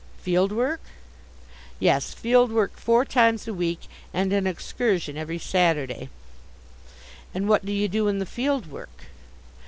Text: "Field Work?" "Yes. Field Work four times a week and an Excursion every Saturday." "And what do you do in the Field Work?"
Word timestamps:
"Field 0.17 0.51
Work?" 0.51 0.81
"Yes. 1.79 2.11
Field 2.11 2.51
Work 2.51 2.75
four 2.75 3.05
times 3.05 3.47
a 3.47 3.53
week 3.53 3.81
and 4.11 4.33
an 4.33 4.47
Excursion 4.47 5.15
every 5.15 5.37
Saturday." 5.37 6.09
"And 7.35 7.47
what 7.47 7.63
do 7.63 7.71
you 7.71 7.87
do 7.87 8.07
in 8.07 8.17
the 8.17 8.25
Field 8.25 8.65
Work?" 8.65 9.03